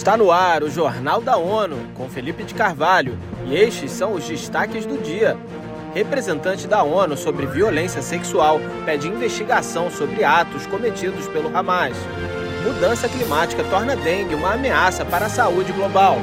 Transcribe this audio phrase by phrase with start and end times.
[0.00, 4.26] Está no ar o Jornal da ONU, com Felipe de Carvalho, e estes são os
[4.26, 5.36] destaques do dia.
[5.92, 11.98] Representante da ONU sobre violência sexual pede investigação sobre atos cometidos pelo Hamas.
[12.64, 16.16] Mudança climática torna dengue uma ameaça para a saúde global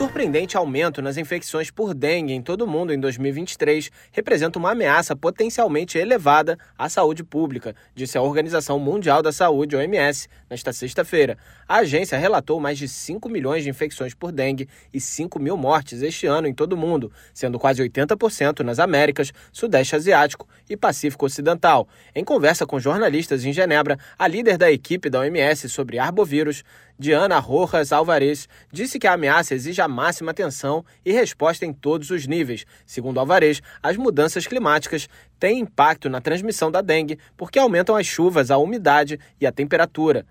[0.00, 5.14] surpreendente aumento nas infecções por dengue em todo o mundo em 2023 representa uma ameaça
[5.14, 11.36] potencialmente elevada à saúde pública, disse a Organização Mundial da Saúde, OMS, nesta sexta-feira.
[11.68, 16.00] A agência relatou mais de 5 milhões de infecções por dengue e 5 mil mortes
[16.00, 21.26] este ano em todo o mundo, sendo quase 80% nas Américas, Sudeste Asiático e Pacífico
[21.26, 21.86] Ocidental.
[22.14, 26.64] Em conversa com jornalistas em Genebra, a líder da equipe da OMS sobre arbovírus,
[27.00, 32.10] Diana Rojas Alvarez, disse que a ameaça exige a máxima atenção e resposta em todos
[32.10, 32.64] os níveis.
[32.86, 38.50] Segundo Alvarez, as mudanças climáticas têm impacto na transmissão da dengue porque aumentam as chuvas,
[38.50, 40.24] a umidade e a temperatura.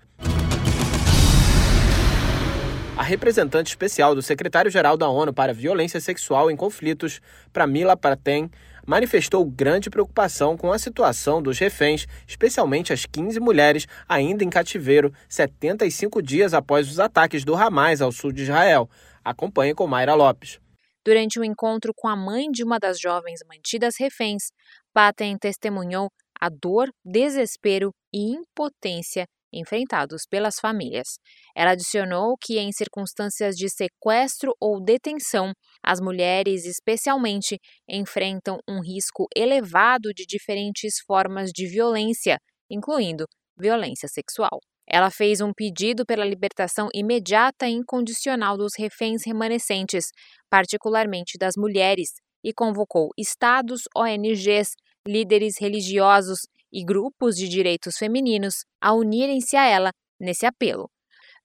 [2.99, 7.21] A representante especial do secretário-geral da ONU para Violência Sexual em Conflitos,
[7.53, 8.49] Pramila Patten,
[8.85, 15.13] manifestou grande preocupação com a situação dos reféns, especialmente as 15 mulheres ainda em cativeiro
[15.29, 18.89] 75 dias após os ataques do Hamas ao sul de Israel.
[19.23, 20.59] Acompanhe com Mayra Lopes.
[21.05, 24.51] Durante o um encontro com a mãe de uma das jovens mantidas reféns,
[24.93, 31.17] Patten testemunhou a dor, desespero e impotência enfrentados pelas famílias.
[31.55, 35.53] Ela adicionou que, em circunstâncias de sequestro ou detenção,
[35.83, 42.37] as mulheres, especialmente, enfrentam um risco elevado de diferentes formas de violência,
[42.69, 43.25] incluindo
[43.57, 44.59] violência sexual.
[44.91, 50.05] Ela fez um pedido pela libertação imediata e incondicional dos reféns remanescentes,
[50.49, 52.09] particularmente das mulheres,
[52.43, 54.71] e convocou estados, ONGs,
[55.07, 56.39] líderes religiosos
[56.71, 60.89] e grupos de direitos femininos a unirem-se a ela nesse apelo.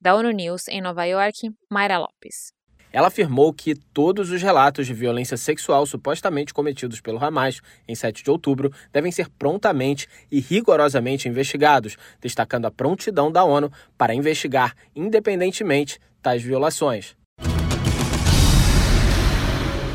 [0.01, 2.53] Da ONU News em Nova York, Mayra Lopes.
[2.95, 8.23] Ela afirmou que todos os relatos de violência sexual supostamente cometidos pelo Hamas em 7
[8.23, 14.77] de outubro devem ser prontamente e rigorosamente investigados, destacando a prontidão da ONU para investigar
[14.95, 17.17] independentemente tais violações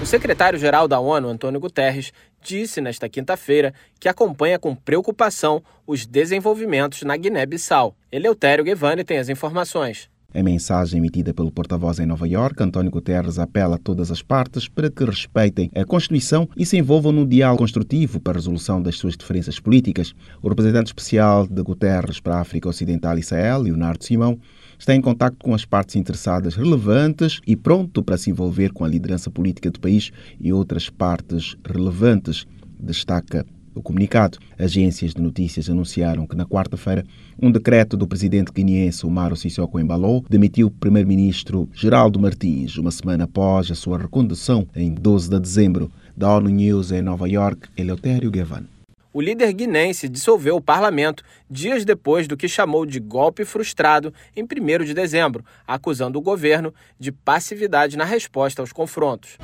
[0.10, 2.12] secretário-geral da ONU, Antônio Guterres,
[2.42, 7.96] disse nesta quinta-feira que acompanha com preocupação os desenvolvimentos na Guiné-Bissau.
[8.12, 10.10] Eleutério Guevani tem as informações.
[10.32, 14.68] Em mensagem emitida pelo porta-voz em Nova York, António Guterres apela a todas as partes
[14.68, 18.96] para que respeitem a Constituição e se envolvam no diálogo construtivo para a resolução das
[18.96, 20.14] suas diferenças políticas.
[20.40, 24.38] O representante especial de Guterres para a África Ocidental e Sahel, Leonardo Simão,
[24.78, 28.88] está em contato com as partes interessadas relevantes e pronto para se envolver com a
[28.88, 32.46] liderança política do país e outras partes relevantes,
[32.80, 33.44] destaca
[33.76, 34.38] o comunicado.
[34.58, 37.06] Agências de notícias anunciaram que na quarta-feira
[37.42, 43.26] um decreto do presidente guineense Omar Sissoko Embalou demitiu o primeiro-ministro Geraldo Martins, uma semana
[43.26, 45.92] após a sua recondução em 12 de dezembro.
[46.16, 48.66] Da ONU News em Nova York, Eleutério Gavan
[49.12, 54.44] o líder guinense dissolveu o parlamento dias depois do que chamou de golpe frustrado em
[54.44, 59.38] 1 de dezembro, acusando o governo de passividade na resposta aos confrontos.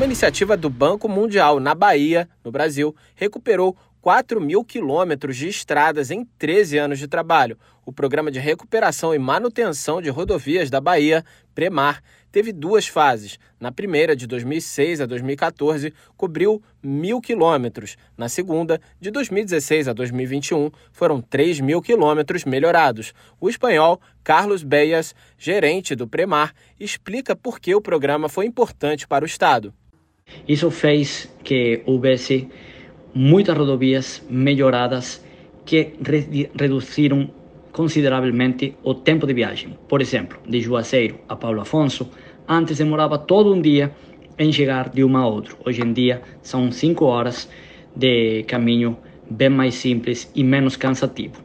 [0.00, 6.10] Uma iniciativa do Banco Mundial na Bahia, no Brasil, recuperou 4 mil quilômetros de estradas
[6.10, 7.58] em 13 anos de trabalho.
[7.84, 11.22] O Programa de Recuperação e Manutenção de Rodovias da Bahia,
[11.54, 12.02] PREMAR,
[12.32, 13.38] teve duas fases.
[13.60, 17.98] Na primeira, de 2006 a 2014, cobriu mil quilômetros.
[18.16, 23.12] Na segunda, de 2016 a 2021, foram 3 mil quilômetros melhorados.
[23.38, 29.24] O espanhol Carlos Beias, gerente do Premar, explica por que o programa foi importante para
[29.24, 29.74] o Estado.
[30.48, 32.48] Isso fez que houvesse
[33.14, 35.24] muitas rodovias melhoradas
[35.64, 35.94] que
[36.58, 37.30] reduziram
[37.72, 39.78] consideravelmente o tempo de viagem.
[39.88, 42.10] Por exemplo, de Juazeiro a Paulo Afonso,
[42.48, 43.92] antes demorava todo um dia
[44.38, 45.54] em chegar de uma a outra.
[45.64, 47.48] Hoje em dia são cinco horas
[47.94, 48.96] de caminho
[49.30, 51.42] bem mais simples e menos cansativo.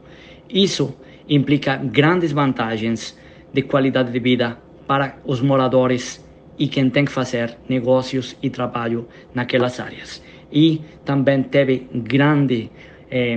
[0.48, 0.94] Isso
[1.28, 3.16] implica grandes vantagens
[3.52, 6.24] de qualidade de vida para os moradores
[6.58, 10.22] e quem tem que fazer negócios e trabalho naquelas áreas.
[10.50, 12.70] E também teve grande
[13.10, 13.36] eh,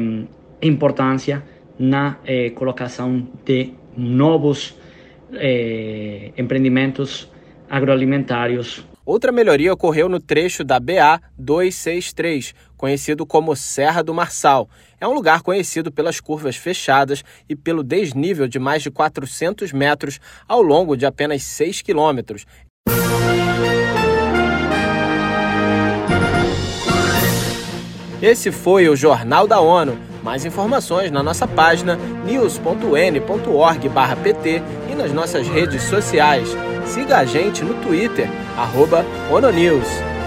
[0.62, 1.44] importância
[1.77, 4.75] na eh, colocação de novos
[5.33, 7.31] eh, empreendimentos
[7.69, 8.86] agroalimentários.
[9.06, 14.69] Outra melhoria ocorreu no trecho da BA 263, conhecido como Serra do Marçal.
[15.01, 20.19] É um lugar conhecido pelas curvas fechadas e pelo desnível de mais de 400 metros
[20.48, 22.45] ao longo de apenas 6 quilômetros.
[28.21, 32.63] Esse foi o Jornal da ONU Mais informações na nossa página news.n.org/pt
[34.91, 36.49] e nas nossas redes sociais.
[36.85, 38.27] Siga a gente no Twitter,
[39.31, 40.19] ONONews.